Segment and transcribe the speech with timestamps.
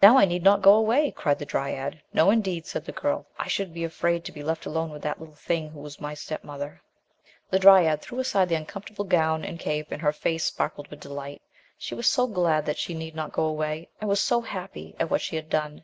[0.00, 2.00] "Now I need not go away," cried the dryad.
[2.12, 5.18] "No, indeed," said the girl, "I should be afraid to be left alone with that
[5.18, 6.80] little thing who was my step mother."
[7.50, 11.42] HE dryad threw aside the uncomfortable gown and cape, and her face sparkled with delight;
[11.76, 15.10] she was so glad that she need not go away and was so happy at
[15.10, 15.82] what she had done.